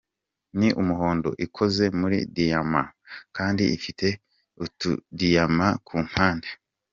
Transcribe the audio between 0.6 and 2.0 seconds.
umuhondo, ikoze